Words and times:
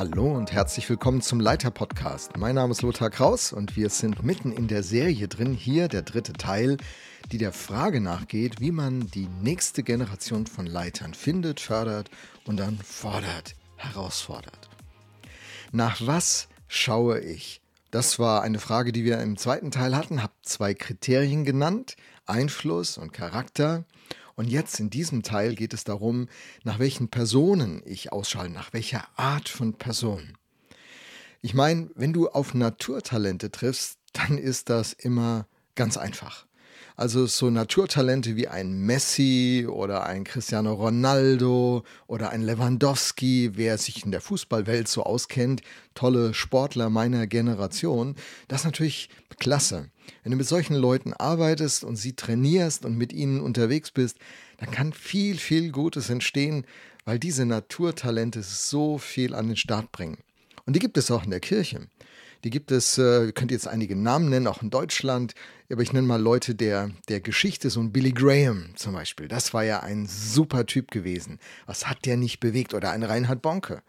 Hallo 0.00 0.32
und 0.34 0.50
herzlich 0.50 0.88
willkommen 0.88 1.20
zum 1.20 1.40
Leiter 1.40 1.70
Podcast. 1.70 2.38
Mein 2.38 2.54
Name 2.54 2.72
ist 2.72 2.80
Lothar 2.80 3.10
Kraus 3.10 3.52
und 3.52 3.76
wir 3.76 3.90
sind 3.90 4.22
mitten 4.22 4.50
in 4.50 4.66
der 4.66 4.82
Serie 4.82 5.28
drin, 5.28 5.52
hier 5.52 5.88
der 5.88 6.00
dritte 6.00 6.32
Teil, 6.32 6.78
die 7.30 7.36
der 7.36 7.52
Frage 7.52 8.00
nachgeht, 8.00 8.62
wie 8.62 8.72
man 8.72 9.08
die 9.08 9.28
nächste 9.42 9.82
Generation 9.82 10.46
von 10.46 10.64
Leitern 10.64 11.12
findet, 11.12 11.60
fördert 11.60 12.08
und 12.46 12.56
dann 12.56 12.78
fordert, 12.78 13.56
herausfordert. 13.76 14.70
Nach 15.70 16.00
was 16.00 16.48
schaue 16.66 17.20
ich? 17.20 17.60
Das 17.90 18.18
war 18.18 18.40
eine 18.40 18.58
Frage, 18.58 18.92
die 18.92 19.04
wir 19.04 19.20
im 19.20 19.36
zweiten 19.36 19.70
Teil 19.70 19.94
hatten, 19.94 20.22
habe 20.22 20.32
zwei 20.40 20.72
Kriterien 20.72 21.44
genannt, 21.44 21.96
Einfluss 22.24 22.96
und 22.96 23.12
Charakter. 23.12 23.84
Und 24.40 24.48
jetzt 24.48 24.80
in 24.80 24.88
diesem 24.88 25.22
Teil 25.22 25.54
geht 25.54 25.74
es 25.74 25.84
darum, 25.84 26.26
nach 26.64 26.78
welchen 26.78 27.08
Personen 27.08 27.82
ich 27.84 28.10
ausschaue, 28.10 28.48
nach 28.48 28.72
welcher 28.72 29.06
Art 29.16 29.50
von 29.50 29.74
Person. 29.74 30.32
Ich 31.42 31.52
meine, 31.52 31.90
wenn 31.94 32.14
du 32.14 32.26
auf 32.30 32.54
Naturtalente 32.54 33.50
triffst, 33.50 33.98
dann 34.14 34.38
ist 34.38 34.70
das 34.70 34.94
immer 34.94 35.46
ganz 35.74 35.98
einfach. 35.98 36.46
Also 36.96 37.26
so 37.26 37.50
Naturtalente 37.50 38.34
wie 38.34 38.48
ein 38.48 38.78
Messi 38.78 39.66
oder 39.68 40.06
ein 40.06 40.24
Cristiano 40.24 40.72
Ronaldo 40.72 41.84
oder 42.06 42.30
ein 42.30 42.40
Lewandowski, 42.40 43.50
wer 43.56 43.76
sich 43.76 44.06
in 44.06 44.10
der 44.10 44.22
Fußballwelt 44.22 44.88
so 44.88 45.02
auskennt, 45.02 45.60
tolle 45.94 46.32
Sportler 46.32 46.88
meiner 46.88 47.26
Generation, 47.26 48.16
das 48.48 48.62
ist 48.62 48.64
natürlich 48.64 49.10
klasse. 49.38 49.90
Wenn 50.22 50.32
du 50.32 50.38
mit 50.38 50.46
solchen 50.46 50.74
Leuten 50.74 51.12
arbeitest 51.12 51.84
und 51.84 51.96
sie 51.96 52.14
trainierst 52.14 52.84
und 52.84 52.96
mit 52.96 53.12
ihnen 53.12 53.40
unterwegs 53.40 53.90
bist, 53.90 54.18
dann 54.58 54.70
kann 54.70 54.92
viel, 54.92 55.36
viel 55.38 55.72
Gutes 55.72 56.10
entstehen, 56.10 56.66
weil 57.04 57.18
diese 57.18 57.46
Naturtalente 57.46 58.42
so 58.42 58.98
viel 58.98 59.34
an 59.34 59.48
den 59.48 59.56
Start 59.56 59.92
bringen. 59.92 60.18
Und 60.66 60.76
die 60.76 60.80
gibt 60.80 60.96
es 60.98 61.10
auch 61.10 61.24
in 61.24 61.30
der 61.30 61.40
Kirche. 61.40 61.88
Die 62.44 62.50
gibt 62.50 62.70
es, 62.70 62.96
äh, 62.96 63.32
könnt 63.32 63.50
ihr 63.50 63.56
jetzt 63.56 63.68
einige 63.68 63.96
Namen 63.96 64.30
nennen, 64.30 64.46
auch 64.46 64.62
in 64.62 64.70
Deutschland, 64.70 65.34
aber 65.70 65.82
ich 65.82 65.92
nenne 65.92 66.06
mal 66.06 66.20
Leute 66.20 66.54
der, 66.54 66.90
der 67.08 67.20
Geschichte, 67.20 67.68
so 67.68 67.80
ein 67.80 67.92
Billy 67.92 68.12
Graham 68.12 68.70
zum 68.76 68.94
Beispiel. 68.94 69.28
Das 69.28 69.52
war 69.52 69.62
ja 69.62 69.80
ein 69.80 70.06
super 70.06 70.64
Typ 70.64 70.90
gewesen. 70.90 71.38
Was 71.66 71.86
hat 71.86 72.06
der 72.06 72.16
nicht 72.16 72.40
bewegt? 72.40 72.72
Oder 72.72 72.92
ein 72.92 73.02
Reinhard 73.02 73.42
Bonke. 73.42 73.82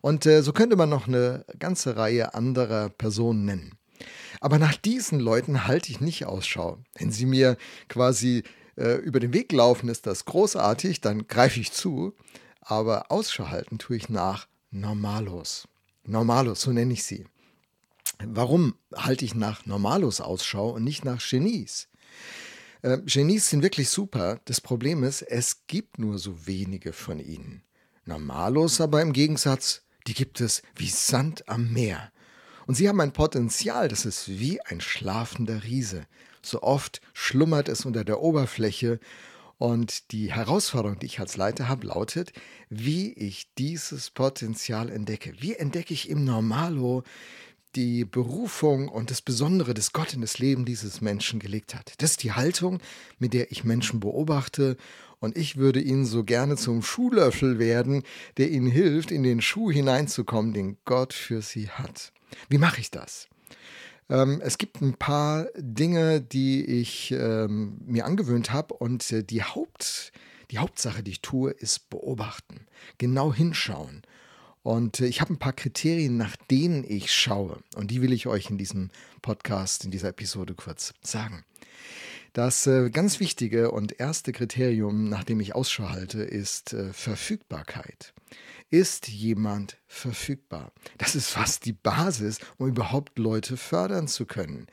Und 0.00 0.26
äh, 0.26 0.42
so 0.42 0.52
könnte 0.52 0.76
man 0.76 0.90
noch 0.90 1.08
eine 1.08 1.44
ganze 1.58 1.96
Reihe 1.96 2.34
anderer 2.34 2.90
Personen 2.90 3.44
nennen. 3.46 3.77
Aber 4.40 4.58
nach 4.58 4.76
diesen 4.76 5.20
Leuten 5.20 5.66
halte 5.66 5.90
ich 5.90 6.00
nicht 6.00 6.26
Ausschau. 6.26 6.78
Wenn 6.94 7.10
sie 7.10 7.26
mir 7.26 7.56
quasi 7.88 8.44
äh, 8.76 8.96
über 8.96 9.20
den 9.20 9.32
Weg 9.32 9.52
laufen, 9.52 9.88
ist 9.88 10.06
das 10.06 10.24
großartig, 10.24 11.00
dann 11.00 11.26
greife 11.26 11.60
ich 11.60 11.72
zu. 11.72 12.14
Aber 12.60 13.10
Ausschau 13.10 13.48
halten 13.48 13.78
tue 13.78 13.96
ich 13.96 14.08
nach 14.08 14.46
Normalos. 14.70 15.66
Normalos, 16.04 16.62
so 16.62 16.72
nenne 16.72 16.92
ich 16.92 17.04
sie. 17.04 17.26
Warum 18.24 18.74
halte 18.94 19.24
ich 19.24 19.34
nach 19.34 19.66
Normalos 19.66 20.20
Ausschau 20.20 20.70
und 20.70 20.84
nicht 20.84 21.04
nach 21.04 21.22
Genies? 21.22 21.88
Äh, 22.82 22.98
Genies 23.04 23.50
sind 23.50 23.62
wirklich 23.62 23.88
super. 23.88 24.40
Das 24.44 24.60
Problem 24.60 25.04
ist, 25.04 25.22
es 25.22 25.66
gibt 25.66 25.98
nur 25.98 26.18
so 26.18 26.46
wenige 26.46 26.92
von 26.92 27.20
ihnen. 27.20 27.62
Normalos 28.04 28.80
aber 28.80 29.02
im 29.02 29.12
Gegensatz, 29.12 29.82
die 30.06 30.14
gibt 30.14 30.40
es 30.40 30.62
wie 30.76 30.88
Sand 30.88 31.48
am 31.48 31.72
Meer. 31.72 32.10
Und 32.68 32.74
sie 32.74 32.86
haben 32.86 33.00
ein 33.00 33.12
Potenzial, 33.12 33.88
das 33.88 34.04
ist 34.04 34.28
wie 34.28 34.60
ein 34.60 34.82
schlafender 34.82 35.64
Riese. 35.64 36.06
So 36.42 36.60
oft 36.60 37.00
schlummert 37.14 37.66
es 37.66 37.86
unter 37.86 38.04
der 38.04 38.20
Oberfläche. 38.20 39.00
Und 39.56 40.12
die 40.12 40.30
Herausforderung, 40.34 40.98
die 40.98 41.06
ich 41.06 41.18
als 41.18 41.38
Leiter 41.38 41.66
habe, 41.66 41.86
lautet, 41.86 42.34
wie 42.68 43.14
ich 43.14 43.48
dieses 43.56 44.10
Potenzial 44.10 44.90
entdecke. 44.90 45.32
Wie 45.38 45.54
entdecke 45.54 45.94
ich 45.94 46.10
im 46.10 46.26
Normalo 46.26 47.04
die 47.74 48.04
Berufung 48.04 48.88
und 48.88 49.10
das 49.10 49.22
Besondere, 49.22 49.72
das 49.72 49.94
Gott 49.94 50.12
in 50.12 50.20
das 50.20 50.38
Leben 50.38 50.66
dieses 50.66 51.00
Menschen 51.00 51.40
gelegt 51.40 51.74
hat. 51.74 51.94
Das 52.02 52.10
ist 52.10 52.22
die 52.22 52.32
Haltung, 52.32 52.80
mit 53.18 53.32
der 53.32 53.50
ich 53.50 53.64
Menschen 53.64 53.98
beobachte. 53.98 54.76
Und 55.20 55.38
ich 55.38 55.56
würde 55.56 55.80
ihnen 55.80 56.04
so 56.04 56.22
gerne 56.22 56.56
zum 56.56 56.82
Schuhlöffel 56.82 57.58
werden, 57.58 58.02
der 58.36 58.50
ihnen 58.50 58.70
hilft, 58.70 59.10
in 59.10 59.22
den 59.22 59.40
Schuh 59.40 59.70
hineinzukommen, 59.70 60.52
den 60.52 60.76
Gott 60.84 61.14
für 61.14 61.40
sie 61.40 61.70
hat. 61.70 62.12
Wie 62.48 62.58
mache 62.58 62.80
ich 62.80 62.90
das? 62.90 63.28
Ähm, 64.08 64.40
es 64.42 64.58
gibt 64.58 64.80
ein 64.80 64.94
paar 64.94 65.46
Dinge, 65.56 66.20
die 66.20 66.64
ich 66.64 67.12
ähm, 67.12 67.78
mir 67.84 68.06
angewöhnt 68.06 68.52
habe 68.52 68.74
und 68.74 69.10
äh, 69.12 69.22
die, 69.22 69.42
Haupt, 69.42 70.12
die 70.50 70.58
Hauptsache, 70.58 71.02
die 71.02 71.12
ich 71.12 71.22
tue, 71.22 71.50
ist 71.50 71.90
beobachten, 71.90 72.66
genau 72.96 73.32
hinschauen 73.32 74.02
und 74.68 75.00
äh, 75.00 75.06
ich 75.06 75.22
habe 75.22 75.32
ein 75.32 75.38
paar 75.38 75.54
Kriterien, 75.54 76.16
nach 76.18 76.36
denen 76.50 76.84
ich 76.86 77.10
schaue. 77.12 77.58
Und 77.74 77.90
die 77.90 78.02
will 78.02 78.12
ich 78.12 78.26
euch 78.26 78.50
in 78.50 78.58
diesem 78.58 78.90
Podcast, 79.22 79.84
in 79.86 79.90
dieser 79.90 80.08
Episode 80.08 80.54
kurz 80.54 80.92
sagen. 81.00 81.44
Das 82.34 82.66
äh, 82.66 82.90
ganz 82.90 83.18
wichtige 83.20 83.70
und 83.70 83.98
erste 83.98 84.32
Kriterium, 84.32 85.08
nach 85.08 85.24
dem 85.24 85.40
ich 85.40 85.54
Ausschau 85.54 85.88
halte, 85.88 86.22
ist 86.22 86.74
äh, 86.74 86.92
Verfügbarkeit. 86.92 88.12
Ist 88.70 89.08
jemand 89.08 89.78
verfügbar? 89.86 90.72
Das 90.98 91.14
ist 91.14 91.30
fast 91.30 91.64
die 91.64 91.72
Basis, 91.72 92.38
um 92.58 92.68
überhaupt 92.68 93.18
Leute 93.18 93.56
fördern 93.56 94.08
zu 94.08 94.26
können. 94.26 94.66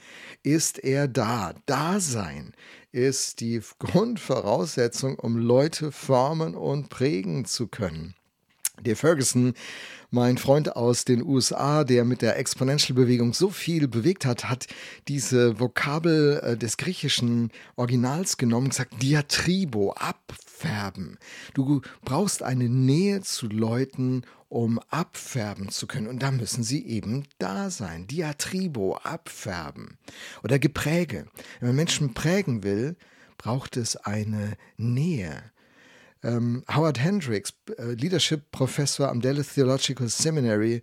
Ist 0.43 0.79
er 0.79 1.07
da? 1.07 1.53
Dasein 1.65 2.53
ist 2.91 3.39
die 3.39 3.61
Grundvoraussetzung, 3.79 5.17
um 5.17 5.37
Leute 5.37 5.93
formen 5.93 6.55
und 6.55 6.89
prägen 6.89 7.45
zu 7.45 7.67
können. 7.67 8.15
Der 8.81 8.95
Ferguson, 8.95 9.53
mein 10.11 10.37
Freund 10.37 10.75
aus 10.75 11.05
den 11.05 11.23
USA, 11.23 11.83
der 11.83 12.05
mit 12.05 12.21
der 12.21 12.37
Exponential-Bewegung 12.37 13.33
so 13.33 13.49
viel 13.49 13.87
bewegt 13.87 14.25
hat, 14.25 14.49
hat 14.49 14.67
diese 15.07 15.59
Vokabel 15.59 16.39
äh, 16.43 16.57
des 16.57 16.77
griechischen 16.77 17.51
Originals 17.75 18.37
genommen 18.37 18.65
und 18.65 18.69
gesagt, 18.69 19.01
Diatribo, 19.01 19.93
abfärben. 19.93 21.17
Du 21.53 21.81
brauchst 22.03 22.43
eine 22.43 22.69
Nähe 22.69 23.21
zu 23.21 23.47
Leuten, 23.47 24.23
um 24.49 24.79
abfärben 24.89 25.69
zu 25.69 25.87
können. 25.87 26.07
Und 26.07 26.23
da 26.23 26.31
müssen 26.31 26.63
sie 26.63 26.85
eben 26.85 27.25
da 27.39 27.69
sein. 27.69 28.07
Diatribo, 28.07 28.95
abfärben. 28.97 29.97
Oder 30.43 30.59
Gepräge. 30.59 31.27
Wenn 31.59 31.69
man 31.69 31.75
Menschen 31.75 32.13
prägen 32.13 32.63
will, 32.63 32.95
braucht 33.37 33.75
es 33.75 33.97
eine 33.97 34.55
Nähe. 34.77 35.43
Ähm, 36.25 36.63
Howard 36.73 36.99
Hendricks, 36.99 37.53
äh, 37.77 37.93
Leadership-Professor 37.93 39.09
am 39.09 39.21
Dallas 39.21 39.53
Theological 39.53 40.09
Seminary, 40.09 40.81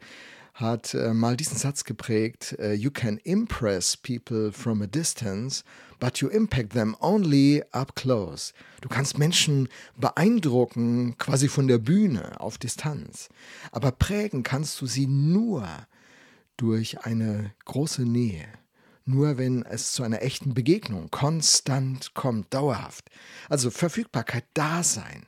hat 0.55 0.95
äh, 0.95 1.13
mal 1.13 1.37
diesen 1.37 1.57
Satz 1.57 1.83
geprägt: 1.83 2.55
äh, 2.61 2.75
You 2.75 2.93
can 2.93 3.19
impress 3.25 3.97
people 3.97 4.53
from 4.53 4.83
a 4.83 4.87
distance, 4.87 5.65
but 5.99 6.19
you 6.19 6.29
impact 6.29 6.75
them 6.75 6.97
only 7.01 7.65
up 7.73 7.97
close. 7.97 8.53
Du 8.83 8.89
kannst 8.89 9.19
Menschen 9.19 9.69
beeindrucken, 9.97 11.17
quasi 11.19 11.49
von 11.49 11.67
der 11.67 11.79
Bühne 11.79 12.41
auf 12.41 12.57
Distanz. 12.57 13.29
Aber 13.73 13.91
prägen 13.91 14.45
kannst 14.45 14.81
du 14.81 14.87
sie 14.87 15.09
nur 15.09 15.67
durch 16.57 17.01
eine 17.01 17.53
große 17.65 18.03
Nähe 18.03 18.47
nur 19.05 19.37
wenn 19.37 19.65
es 19.65 19.93
zu 19.93 20.05
einer 20.05 20.23
echten 20.23 20.55
Begegnung 20.55 21.11
konstant 21.11 22.15
kommt, 22.15 22.55
dauerhaft. 22.55 23.11
Also 23.49 23.71
Verfügbarkeit, 23.71 24.45
Dasein. 24.55 25.27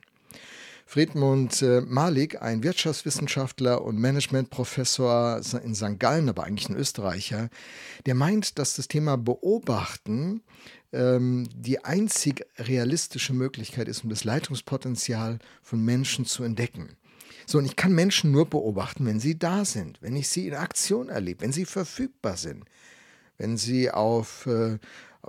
Friedmund 0.86 1.62
äh, 1.62 1.80
Malik, 1.80 2.42
ein 2.42 2.62
Wirtschaftswissenschaftler 2.62 3.82
und 3.82 3.98
Managementprofessor 3.98 5.40
in 5.62 5.74
St. 5.74 5.98
Gallen, 5.98 6.28
aber 6.28 6.44
eigentlich 6.44 6.68
ein 6.68 6.76
Österreicher, 6.76 7.48
der 8.06 8.14
meint, 8.14 8.58
dass 8.58 8.76
das 8.76 8.88
Thema 8.88 9.16
Beobachten 9.16 10.42
ähm, 10.92 11.48
die 11.54 11.84
einzig 11.84 12.46
realistische 12.58 13.32
Möglichkeit 13.32 13.88
ist, 13.88 14.04
um 14.04 14.10
das 14.10 14.24
Leitungspotenzial 14.24 15.38
von 15.62 15.84
Menschen 15.84 16.26
zu 16.26 16.44
entdecken. 16.44 16.96
So, 17.46 17.58
und 17.58 17.66
ich 17.66 17.76
kann 17.76 17.92
Menschen 17.92 18.30
nur 18.30 18.48
beobachten, 18.48 19.04
wenn 19.06 19.20
sie 19.20 19.38
da 19.38 19.64
sind, 19.64 20.00
wenn 20.00 20.16
ich 20.16 20.28
sie 20.28 20.48
in 20.48 20.54
Aktion 20.54 21.08
erlebe, 21.08 21.42
wenn 21.42 21.52
sie 21.52 21.66
verfügbar 21.66 22.36
sind, 22.36 22.64
wenn 23.36 23.56
sie 23.56 23.90
auf, 23.90 24.46
äh, 24.46 24.78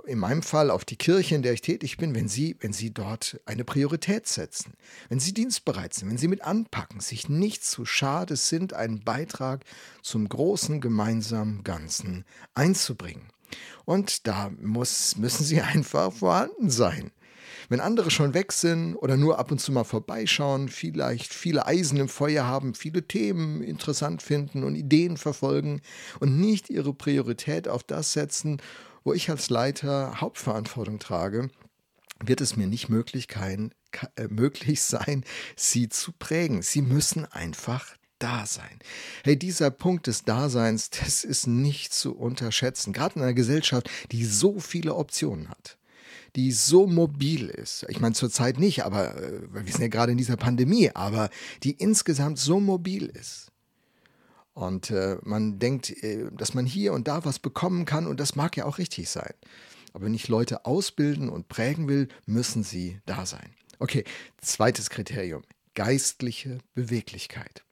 in 0.04 0.18
meinem 0.18 0.42
Fall 0.42 0.70
auf 0.70 0.84
die 0.84 0.96
Kirche, 0.96 1.34
in 1.34 1.42
der 1.42 1.52
ich 1.52 1.60
tätig 1.60 1.96
bin, 1.96 2.14
wenn 2.14 2.28
sie, 2.28 2.56
wenn 2.60 2.72
sie 2.72 2.92
dort 2.92 3.40
eine 3.46 3.64
Priorität 3.64 4.26
setzen, 4.26 4.74
wenn 5.08 5.20
sie 5.20 5.32
dienstbereit 5.32 5.94
sind, 5.94 6.10
wenn 6.10 6.18
sie 6.18 6.28
mit 6.28 6.42
anpacken, 6.42 7.00
sich 7.00 7.28
nicht 7.28 7.64
zu 7.64 7.84
schade 7.84 8.36
sind, 8.36 8.74
einen 8.74 9.02
Beitrag 9.04 9.64
zum 10.02 10.28
großen 10.28 10.80
gemeinsamen 10.80 11.64
Ganzen 11.64 12.24
einzubringen. 12.54 13.28
Und 13.84 14.26
da 14.26 14.50
muss, 14.60 15.16
müssen 15.16 15.44
sie 15.44 15.60
einfach 15.62 16.12
vorhanden 16.12 16.70
sein. 16.70 17.12
Wenn 17.68 17.80
andere 17.80 18.10
schon 18.10 18.34
weg 18.34 18.52
sind 18.52 18.94
oder 18.94 19.16
nur 19.16 19.38
ab 19.38 19.50
und 19.50 19.60
zu 19.60 19.72
mal 19.72 19.84
vorbeischauen, 19.84 20.68
vielleicht 20.68 21.34
viele 21.34 21.66
Eisen 21.66 21.98
im 21.98 22.08
Feuer 22.08 22.44
haben, 22.44 22.74
viele 22.74 23.02
Themen 23.02 23.62
interessant 23.62 24.22
finden 24.22 24.62
und 24.62 24.76
Ideen 24.76 25.16
verfolgen 25.16 25.80
und 26.20 26.38
nicht 26.38 26.70
ihre 26.70 26.94
Priorität 26.94 27.66
auf 27.66 27.82
das 27.82 28.12
setzen, 28.12 28.60
wo 29.06 29.14
ich 29.14 29.30
als 29.30 29.50
Leiter 29.50 30.20
Hauptverantwortung 30.20 30.98
trage, 30.98 31.48
wird 32.18 32.40
es 32.40 32.56
mir 32.56 32.66
nicht 32.66 32.88
möglich, 32.88 33.28
kein, 33.28 33.72
äh, 34.16 34.26
möglich 34.28 34.82
sein, 34.82 35.24
sie 35.54 35.88
zu 35.88 36.12
prägen. 36.12 36.60
Sie 36.60 36.82
müssen 36.82 37.24
einfach 37.24 37.96
Dasein. 38.18 38.80
Hey, 39.24 39.38
dieser 39.38 39.70
Punkt 39.70 40.08
des 40.08 40.24
Daseins, 40.24 40.90
das 40.90 41.22
ist 41.22 41.46
nicht 41.46 41.92
zu 41.92 42.16
unterschätzen. 42.16 42.92
Gerade 42.92 43.16
in 43.16 43.22
einer 43.22 43.34
Gesellschaft, 43.34 43.88
die 44.10 44.24
so 44.24 44.58
viele 44.58 44.94
Optionen 44.94 45.48
hat 45.48 45.78
die 46.34 46.52
so 46.52 46.86
mobil 46.86 47.48
ist. 47.48 47.86
Ich 47.88 47.98
meine, 47.98 48.14
zurzeit 48.14 48.58
nicht, 48.58 48.84
aber 48.84 49.16
äh, 49.16 49.40
wir 49.54 49.72
sind 49.72 49.80
ja 49.80 49.88
gerade 49.88 50.12
in 50.12 50.18
dieser 50.18 50.36
Pandemie, 50.36 50.90
aber 50.92 51.30
die 51.62 51.70
insgesamt 51.70 52.38
so 52.38 52.60
mobil 52.60 53.06
ist. 53.06 53.50
Und 54.56 54.90
äh, 54.90 55.18
man 55.22 55.58
denkt, 55.58 56.02
äh, 56.02 56.30
dass 56.32 56.54
man 56.54 56.64
hier 56.64 56.94
und 56.94 57.08
da 57.08 57.26
was 57.26 57.38
bekommen 57.38 57.84
kann 57.84 58.06
und 58.06 58.18
das 58.18 58.36
mag 58.36 58.56
ja 58.56 58.64
auch 58.64 58.78
richtig 58.78 59.10
sein. 59.10 59.34
Aber 59.92 60.06
wenn 60.06 60.14
ich 60.14 60.28
Leute 60.28 60.64
ausbilden 60.64 61.28
und 61.28 61.48
prägen 61.48 61.88
will, 61.88 62.08
müssen 62.24 62.62
sie 62.62 62.98
da 63.04 63.26
sein. 63.26 63.50
Okay, 63.80 64.02
zweites 64.40 64.88
Kriterium, 64.88 65.42
geistliche 65.74 66.56
Beweglichkeit. 66.72 67.64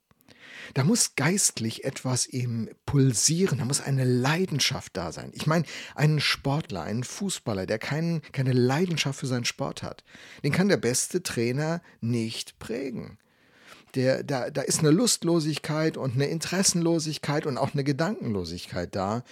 Da 0.75 0.83
muss 0.83 1.15
geistlich 1.15 1.85
etwas 1.85 2.27
eben 2.27 2.69
pulsieren, 2.85 3.57
da 3.57 3.65
muss 3.65 3.81
eine 3.81 4.03
Leidenschaft 4.03 4.95
da 4.95 5.11
sein. 5.11 5.31
Ich 5.33 5.47
meine, 5.47 5.65
einen 5.95 6.19
Sportler, 6.19 6.83
einen 6.83 7.03
Fußballer, 7.03 7.65
der 7.65 7.79
kein, 7.79 8.21
keine 8.31 8.53
Leidenschaft 8.53 9.19
für 9.19 9.27
seinen 9.27 9.45
Sport 9.45 9.81
hat, 9.81 10.03
den 10.43 10.51
kann 10.51 10.69
der 10.69 10.77
beste 10.77 11.23
Trainer 11.23 11.81
nicht 11.99 12.59
prägen 12.59 13.17
der, 13.95 14.23
da, 14.23 14.49
da 14.49 14.61
ist 14.61 14.79
eine 14.79 14.91
Lustlosigkeit 14.91 15.97
und 15.97 16.15
eine 16.15 16.27
Interessenlosigkeit 16.27 17.45
und 17.45 17.57
auch 17.57 17.73
eine 17.73 17.83
Gedankenlosigkeit 17.83 18.95
da, 18.95 19.23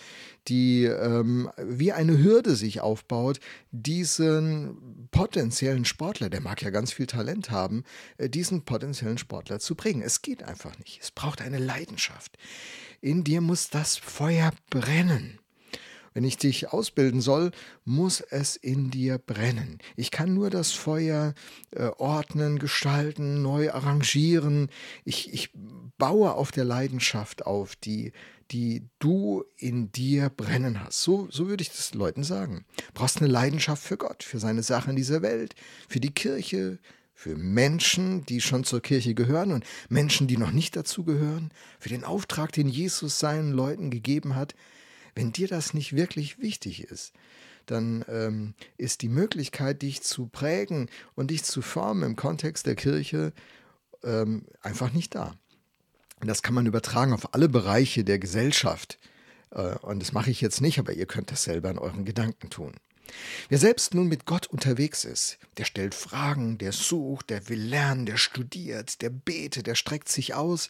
die 0.47 0.85
ähm, 0.85 1.49
wie 1.57 1.91
eine 1.91 2.17
Hürde 2.17 2.55
sich 2.55 2.81
aufbaut, 2.81 3.39
diesen 3.71 5.07
potenziellen 5.11 5.85
Sportler, 5.85 6.29
der 6.29 6.41
mag 6.41 6.61
ja 6.61 6.69
ganz 6.69 6.91
viel 6.91 7.07
Talent 7.07 7.51
haben, 7.51 7.83
äh, 8.17 8.29
diesen 8.29 8.63
potenziellen 8.63 9.17
Sportler 9.17 9.59
zu 9.59 9.75
prägen. 9.75 10.01
Es 10.01 10.21
geht 10.21 10.43
einfach 10.43 10.77
nicht. 10.79 10.99
Es 11.01 11.11
braucht 11.11 11.41
eine 11.41 11.59
Leidenschaft. 11.59 12.37
In 13.01 13.23
dir 13.23 13.41
muss 13.41 13.69
das 13.69 13.97
Feuer 13.97 14.51
brennen. 14.69 15.39
Wenn 16.13 16.23
ich 16.23 16.37
dich 16.37 16.71
ausbilden 16.71 17.21
soll, 17.21 17.51
muss 17.85 18.21
es 18.21 18.55
in 18.55 18.91
dir 18.91 19.17
brennen. 19.17 19.79
Ich 19.95 20.11
kann 20.11 20.33
nur 20.33 20.49
das 20.49 20.71
Feuer 20.71 21.33
äh, 21.71 21.87
ordnen, 21.97 22.59
gestalten, 22.59 23.41
neu 23.41 23.71
arrangieren. 23.71 24.69
Ich, 25.05 25.33
ich 25.33 25.51
baue 25.97 26.33
auf 26.33 26.51
der 26.51 26.65
Leidenschaft 26.65 27.45
auf, 27.45 27.75
die, 27.75 28.11
die 28.51 28.87
du 28.99 29.43
in 29.57 29.91
dir 29.91 30.29
brennen 30.29 30.83
hast. 30.83 31.01
So, 31.01 31.27
so 31.31 31.47
würde 31.47 31.63
ich 31.63 31.69
das 31.69 31.93
Leuten 31.93 32.23
sagen. 32.23 32.65
Du 32.77 32.83
brauchst 32.93 33.17
eine 33.17 33.31
Leidenschaft 33.31 33.83
für 33.83 33.97
Gott, 33.97 34.23
für 34.23 34.39
seine 34.39 34.63
Sachen 34.63 34.91
in 34.91 34.95
dieser 34.95 35.21
Welt, 35.21 35.55
für 35.89 35.99
die 35.99 36.11
Kirche, 36.13 36.79
für 37.13 37.35
Menschen, 37.35 38.25
die 38.25 38.41
schon 38.41 38.63
zur 38.63 38.81
Kirche 38.81 39.13
gehören 39.13 39.51
und 39.51 39.65
Menschen, 39.89 40.27
die 40.27 40.37
noch 40.37 40.51
nicht 40.51 40.75
dazu 40.75 41.03
gehören, 41.03 41.51
für 41.79 41.89
den 41.89 42.03
Auftrag, 42.03 42.51
den 42.51 42.67
Jesus 42.67 43.19
seinen 43.19 43.51
Leuten 43.51 43.91
gegeben 43.91 44.35
hat, 44.35 44.55
wenn 45.15 45.31
dir 45.31 45.47
das 45.47 45.73
nicht 45.73 45.95
wirklich 45.95 46.39
wichtig 46.39 46.83
ist, 46.83 47.13
dann 47.65 48.03
ähm, 48.07 48.55
ist 48.77 49.01
die 49.01 49.09
Möglichkeit, 49.09 49.81
dich 49.81 50.01
zu 50.01 50.27
prägen 50.27 50.89
und 51.15 51.31
dich 51.31 51.43
zu 51.43 51.61
formen 51.61 52.03
im 52.03 52.15
Kontext 52.15 52.65
der 52.65 52.75
Kirche 52.75 53.33
ähm, 54.03 54.45
einfach 54.61 54.91
nicht 54.91 55.15
da. 55.15 55.35
Und 56.19 56.27
das 56.27 56.41
kann 56.41 56.53
man 56.53 56.65
übertragen 56.65 57.13
auf 57.13 57.33
alle 57.33 57.49
Bereiche 57.49 58.03
der 58.03 58.19
Gesellschaft. 58.19 58.99
Äh, 59.51 59.75
und 59.79 60.01
das 60.01 60.13
mache 60.13 60.31
ich 60.31 60.41
jetzt 60.41 60.61
nicht, 60.61 60.79
aber 60.79 60.93
ihr 60.93 61.05
könnt 61.05 61.31
das 61.31 61.43
selber 61.43 61.69
in 61.69 61.77
euren 61.77 62.05
Gedanken 62.05 62.49
tun. 62.49 62.73
Wer 63.49 63.57
selbst 63.57 63.93
nun 63.93 64.07
mit 64.07 64.25
Gott 64.25 64.47
unterwegs 64.47 65.05
ist, 65.05 65.37
der 65.57 65.65
stellt 65.65 65.93
Fragen, 65.93 66.57
der 66.57 66.71
sucht, 66.71 67.29
der 67.29 67.49
will 67.49 67.61
lernen, 67.61 68.05
der 68.05 68.17
studiert, 68.17 69.01
der 69.01 69.09
betet, 69.09 69.67
der 69.67 69.75
streckt 69.75 70.09
sich 70.09 70.33
aus. 70.33 70.69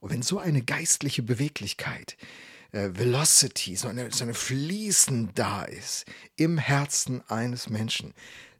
Und 0.00 0.10
wenn 0.10 0.22
so 0.22 0.38
eine 0.38 0.62
geistliche 0.62 1.22
Beweglichkeit, 1.22 2.16
äh, 2.76 2.96
Velocity, 2.96 3.74
so 3.76 3.88
eine, 3.88 4.10
so 4.12 4.24
eine 4.24 4.34
Fließen 4.34 5.30
da 5.34 5.64
ist 5.64 6.04
im 6.36 6.58
Herzen 6.58 7.22
eines 7.28 7.70
Menschen, 7.70 8.12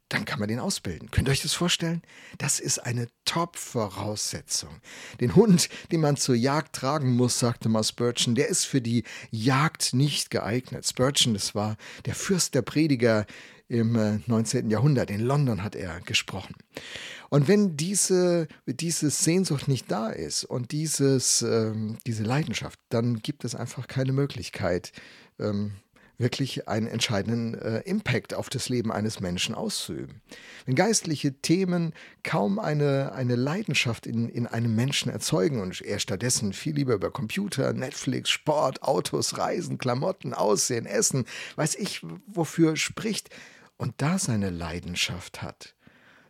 dann 0.09 0.25
kann 0.25 0.39
man 0.39 0.49
den 0.49 0.61
ausbilden. 0.61 1.11
Könnt 1.11 1.29
ihr 1.29 1.33
euch 1.33 1.43
das 1.43 1.53
vorstellen? 1.53 2.03
Das 2.39 2.61
ist 2.61 2.79
eine 2.79 3.09
Top-Voraussetzung. 3.25 4.81
Den 5.21 5.35
Hund, 5.35 5.69
den 5.91 6.01
man 6.01 6.17
zur 6.17 6.37
Jagd 6.37 6.77
tragen 6.77 7.17
muss, 7.17 7.41
sagte 7.41 7.69
mal 7.69 7.83
Spurgeon, 7.83 8.37
der 8.37 8.49
ist 8.49 8.65
für 8.65 8.81
die 8.81 9.03
Jagd 9.31 9.95
nicht 9.95 10.31
geeignet. 10.31 10.87
Spurgeon, 10.87 11.35
das 11.35 11.55
war 11.57 11.77
der 12.07 12.15
Fürst 12.15 12.55
der 12.55 12.63
Prediger 12.63 13.27
im 13.69 14.23
19. 14.27 14.69
Äh, 14.69 14.73
Jahrhundert. 14.73 15.11
In 15.11 15.21
London 15.21 15.63
hat 15.63 15.75
er 15.75 16.01
gesprochen. 16.01 16.55
Und 17.29 17.49
wenn 17.49 17.77
diese, 17.77 18.47
diese 18.67 19.11
Sehnsucht 19.11 19.69
nicht 19.69 19.91
da 19.91 20.11
ist 20.11 20.45
und 20.45 20.71
dieses, 20.73 21.43
ähm, 21.43 21.99
diese 22.07 22.23
Leidenschaft, 22.23 22.79
dann 22.89 23.21
gibt 23.21 23.45
es 23.45 23.55
einfach 23.55 23.89
keine 23.89 24.13
Möglichkeit, 24.13 24.93
ähm, 25.39 25.73
wirklich 26.19 26.69
einen 26.69 26.87
entscheidenden 26.87 27.55
äh, 27.55 27.81
Impact 27.81 28.35
auf 28.35 28.49
das 28.49 28.69
Leben 28.69 28.91
eines 28.91 29.21
Menschen 29.21 29.55
auszuüben. 29.55 30.23
Wenn 30.65 30.75
geistliche 30.75 31.35
Themen 31.35 31.93
kaum 32.23 32.59
eine, 32.59 33.13
eine 33.13 33.37
Leidenschaft 33.37 34.07
in, 34.07 34.29
in 34.29 34.47
einem 34.47 34.75
Menschen 34.75 35.11
erzeugen 35.11 35.61
und 35.61 35.81
er 35.83 35.99
stattdessen 35.99 36.53
viel 36.53 36.75
lieber 36.75 36.95
über 36.95 37.11
Computer, 37.11 37.73
Netflix, 37.73 38.31
Sport, 38.31 38.83
Autos, 38.83 39.37
Reisen, 39.37 39.79
Klamotten, 39.79 40.33
Aussehen, 40.33 40.87
Essen, 40.87 41.27
weiß 41.57 41.75
ich, 41.75 42.03
wofür 42.27 42.77
spricht 42.77 43.31
und 43.77 43.95
da 43.99 44.19
seine 44.19 44.51
Leidenschaft 44.51 45.43
hat, 45.43 45.75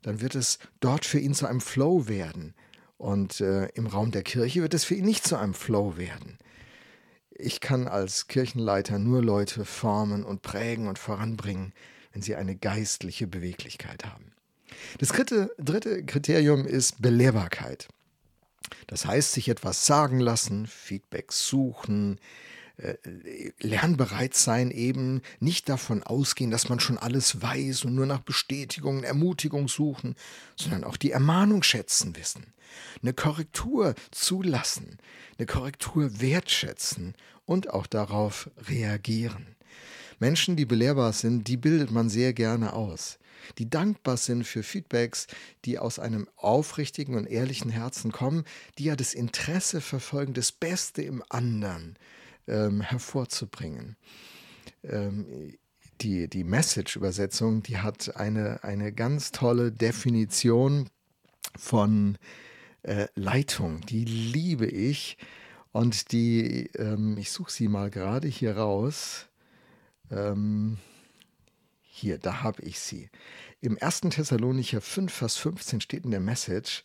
dann 0.03 0.21
wird 0.21 0.35
es 0.35 0.59
dort 0.81 1.05
für 1.05 1.19
ihn 1.19 1.35
zu 1.35 1.47
einem 1.47 1.61
Flow 1.61 2.09
werden. 2.09 2.55
Und 2.99 3.41
äh, 3.41 3.67
im 3.75 3.87
Raum 3.87 4.11
der 4.11 4.23
Kirche 4.23 4.63
wird 4.63 4.73
es 4.75 4.85
für 4.85 4.95
ihn 4.95 5.05
nicht 5.05 5.27
zu 5.27 5.37
einem 5.37 5.55
Flow 5.55 5.97
werden. 5.97 6.39
Ich 7.39 7.61
kann 7.61 7.87
als 7.87 8.29
Kirchenleiter 8.29 8.99
nur 8.99 9.23
Leute 9.23 9.65
formen 9.65 10.25
und 10.25 10.43
prägen 10.43 10.89
und 10.89 10.99
voranbringen, 10.99 11.73
wenn 12.13 12.23
sie 12.23 12.35
eine 12.35 12.57
geistliche 12.57 13.27
Beweglichkeit 13.27 14.07
haben. 14.07 14.33
Das 14.99 15.11
dritte, 15.11 15.55
dritte 15.59 16.05
Kriterium 16.05 16.67
ist 16.67 17.03
Belehrbarkeit. 17.03 17.89
Das 18.87 19.07
heißt, 19.07 19.33
sich 19.33 19.49
etwas 19.49 19.87
sagen 19.87 20.19
lassen, 20.19 20.67
Feedback 20.67 21.33
suchen, 21.33 22.19
lernbereit 23.59 24.35
sein, 24.35 24.71
eben 24.71 25.23
nicht 25.41 25.69
davon 25.69 26.03
ausgehen, 26.03 26.51
dass 26.51 26.69
man 26.69 26.81
schon 26.81 26.99
alles 26.99 27.41
weiß 27.41 27.85
und 27.85 27.95
nur 27.95 28.07
nach 28.07 28.21
Bestätigung, 28.21 29.03
Ermutigung 29.03 29.69
suchen, 29.69 30.15
sondern 30.57 30.85
auch 30.85 30.97
die 30.97 31.11
Ermahnung 31.11 31.63
schätzen 31.63 32.17
wissen, 32.17 32.53
eine 33.03 33.15
Korrektur 33.15 33.95
zulassen, 34.11 34.99
eine 35.39 35.47
Korrektur 35.47 36.21
wertschätzen 36.21 37.15
und 37.47 37.71
auch 37.71 37.87
darauf 37.87 38.51
reagieren. 38.69 39.57
Menschen, 40.19 40.57
die 40.57 40.67
belehrbar 40.67 41.13
sind, 41.13 41.49
die 41.49 41.57
bildet 41.57 41.91
man 41.91 42.09
sehr 42.09 42.33
gerne 42.33 42.73
aus 42.73 43.19
die 43.59 43.71
dankbar 43.71 44.17
sind 44.17 44.45
für 44.45 44.65
Feedbacks, 44.65 45.29
die 45.65 45.79
aus 45.79 46.01
einem 46.01 46.29
aufrichtigen 46.35 47.15
und 47.15 47.27
ehrlichen 47.27 47.71
Herzen 47.71 48.11
kommen, 48.11 48.45
die 48.77 48.85
ja 48.85 48.97
das 48.97 49.15
Interesse 49.15 49.81
verfolgen, 49.81 50.35
das 50.35 50.51
Beste 50.51 51.03
im 51.03 51.23
anderen 51.29 51.97
ähm, 52.47 52.81
hervorzubringen. 52.81 53.97
Ähm, 54.83 55.57
die, 56.01 56.29
die 56.29 56.45
Message-Übersetzung, 56.45 57.63
die 57.63 57.79
hat 57.79 58.17
eine, 58.17 58.63
eine 58.63 58.93
ganz 58.93 59.33
tolle 59.33 59.73
Definition 59.73 60.89
von 61.57 62.19
äh, 62.83 63.07
Leitung. 63.15 63.81
Die 63.87 64.05
liebe 64.05 64.67
ich. 64.67 65.17
Und 65.73 66.13
die, 66.13 66.71
ähm, 66.77 67.17
ich 67.19 67.31
suche 67.31 67.51
sie 67.51 67.69
mal 67.69 67.91
gerade 67.91 68.29
hier 68.29 68.57
raus. 68.57 69.27
Ähm, 70.11 70.79
hier, 71.83 72.19
da 72.19 72.43
habe 72.43 72.63
ich 72.63 72.79
sie. 72.79 73.11
Im 73.61 73.79
1. 73.81 74.03
Thessalonicher 74.11 74.81
5, 74.81 75.13
Vers 75.13 75.37
15 75.37 75.81
steht 75.81 76.05
in 76.05 76.11
der 76.11 76.21
Message, 76.21 76.85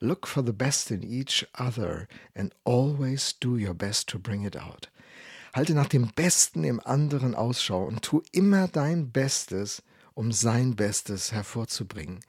Look 0.00 0.26
for 0.26 0.44
the 0.44 0.52
best 0.52 0.90
in 0.90 1.02
each 1.02 1.46
other 1.52 2.08
and 2.34 2.52
always 2.64 3.38
do 3.38 3.56
your 3.56 3.74
best 3.74 4.08
to 4.08 4.18
bring 4.18 4.44
it 4.44 4.56
out. 4.56 4.90
Halte 5.52 5.74
nach 5.74 5.88
dem 5.88 6.08
Besten 6.14 6.64
im 6.64 6.80
anderen 6.80 7.34
Ausschau 7.34 7.84
und 7.84 8.02
tu 8.02 8.22
immer 8.32 8.68
dein 8.68 9.10
Bestes, 9.10 9.82
um 10.14 10.32
sein 10.32 10.76
Bestes 10.76 11.32
hervorzubringen. 11.32 12.20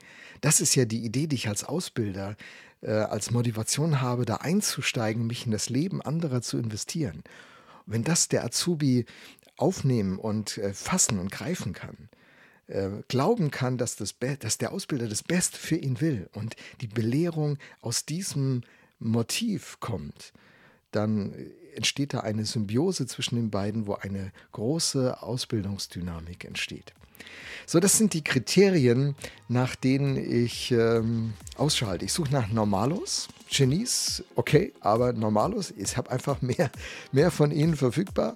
Das 0.41 0.59
ist 0.59 0.75
ja 0.75 0.85
die 0.85 1.05
Idee, 1.05 1.27
die 1.27 1.35
ich 1.35 1.47
als 1.47 1.63
Ausbilder 1.63 2.35
äh, 2.81 2.91
als 2.91 3.31
Motivation 3.31 4.01
habe, 4.01 4.25
da 4.25 4.37
einzusteigen, 4.37 5.25
mich 5.25 5.45
in 5.45 5.51
das 5.51 5.69
Leben 5.69 6.01
anderer 6.01 6.41
zu 6.41 6.57
investieren. 6.57 7.23
wenn 7.85 8.03
das 8.05 8.29
der 8.29 8.45
Azubi 8.45 9.05
aufnehmen 9.57 10.17
und 10.17 10.57
äh, 10.57 10.73
fassen 10.73 11.19
und 11.19 11.31
greifen 11.31 11.73
kann, 11.73 12.09
äh, 12.67 12.89
glauben 13.09 13.51
kann, 13.51 13.77
dass, 13.77 13.97
das 13.97 14.15
dass 14.39 14.57
der 14.57 14.71
Ausbilder 14.71 15.07
das 15.07 15.23
Beste 15.23 15.57
für 15.57 15.75
ihn 15.75 15.99
will 15.99 16.29
und 16.33 16.55
die 16.81 16.87
Belehrung 16.87 17.57
aus 17.81 18.05
diesem 18.05 18.63
Motiv 18.99 19.79
kommt, 19.81 20.31
dann 20.95 21.33
entsteht 21.75 22.13
da 22.13 22.19
eine 22.19 22.45
Symbiose 22.45 23.05
zwischen 23.07 23.35
den 23.35 23.49
beiden, 23.49 23.87
wo 23.87 23.95
eine 23.95 24.31
große 24.51 25.21
Ausbildungsdynamik 25.21 26.45
entsteht. 26.45 26.93
So, 27.65 27.79
das 27.79 27.97
sind 27.97 28.13
die 28.13 28.23
Kriterien, 28.23 29.15
nach 29.47 29.75
denen 29.75 30.17
ich 30.17 30.71
ähm, 30.71 31.33
ausschalte. 31.55 32.05
Ich 32.05 32.13
suche 32.13 32.31
nach 32.31 32.49
Normalos, 32.49 33.29
Genies, 33.49 34.23
okay, 34.35 34.73
aber 34.81 35.13
Normalos, 35.13 35.71
ich 35.71 35.95
habe 35.95 36.11
einfach 36.11 36.41
mehr, 36.41 36.69
mehr 37.11 37.31
von 37.31 37.51
ihnen 37.51 37.75
verfügbar. 37.75 38.35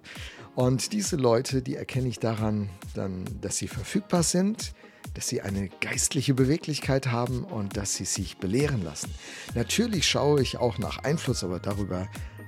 Und 0.56 0.94
diese 0.94 1.18
Leute, 1.18 1.62
die 1.62 1.76
erkenne 1.76 2.08
ich 2.08 2.20
daran, 2.20 2.70
dann, 2.96 3.26
dass 3.42 3.58
sie 3.58 3.68
verfügbar 3.68 4.24
sind, 4.24 4.74
dass 5.14 5.28
sie 5.28 5.42
eine 5.42 5.70
geistliche 5.82 6.34
Beweglichkeit 6.34 7.08
haben 7.08 7.44
und 7.44 7.78
dass 7.78 7.96
sie 7.96 8.06
sich 8.06 8.38
belehren 8.38 8.84
lassen. 8.84 9.14
Natürlich 9.56 10.08
schaue 10.08 10.42
ich 10.42 10.58
auch 10.58 10.78
nach 10.78 11.00
Einfluss, 11.00 11.44
aber 11.44 11.60
darüber 11.60 12.08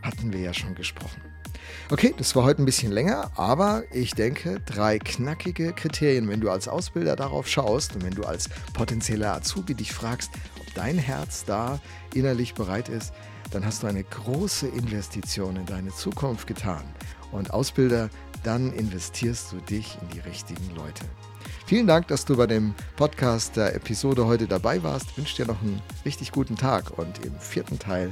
hatten 0.09 0.33
wir 0.33 0.39
ja 0.39 0.53
schon 0.53 0.75
gesprochen. 0.75 1.21
Okay, 1.91 2.13
das 2.17 2.35
war 2.35 2.43
heute 2.43 2.61
ein 2.61 2.65
bisschen 2.65 2.91
länger, 2.91 3.31
aber 3.35 3.83
ich 3.91 4.13
denke, 4.13 4.59
drei 4.65 4.99
knackige 4.99 5.73
Kriterien, 5.73 6.27
wenn 6.27 6.41
du 6.41 6.49
als 6.49 6.67
Ausbilder 6.67 7.15
darauf 7.15 7.47
schaust 7.47 7.95
und 7.95 8.03
wenn 8.03 8.13
du 8.13 8.23
als 8.23 8.49
potenzieller 8.73 9.33
Azubi 9.33 9.75
dich 9.75 9.91
fragst, 9.91 10.31
ob 10.59 10.73
dein 10.73 10.97
Herz 10.97 11.45
da 11.45 11.79
innerlich 12.13 12.53
bereit 12.53 12.89
ist, 12.89 13.13
dann 13.51 13.65
hast 13.65 13.83
du 13.83 13.87
eine 13.87 14.03
große 14.03 14.67
Investition 14.67 15.55
in 15.55 15.65
deine 15.65 15.89
Zukunft 15.89 16.47
getan. 16.47 16.83
Und 17.31 17.51
Ausbilder, 17.51 18.09
dann 18.43 18.71
investierst 18.73 19.51
du 19.51 19.57
dich 19.57 19.97
in 20.01 20.09
die 20.09 20.19
richtigen 20.19 20.75
Leute. 20.75 21.05
Vielen 21.65 21.87
Dank, 21.87 22.07
dass 22.07 22.25
du 22.25 22.37
bei 22.37 22.47
dem 22.47 22.73
Podcast 22.95 23.55
der 23.55 23.75
Episode 23.75 24.25
heute 24.25 24.47
dabei 24.47 24.81
warst. 24.81 25.07
Ich 25.11 25.17
wünsche 25.17 25.35
dir 25.37 25.47
noch 25.47 25.61
einen 25.61 25.81
richtig 26.05 26.31
guten 26.31 26.55
Tag 26.55 26.97
und 26.97 27.25
im 27.25 27.37
vierten 27.39 27.77
Teil 27.77 28.09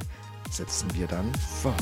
setzen 0.50 0.88
wir 0.94 1.06
dann 1.06 1.32
fort. 1.34 1.74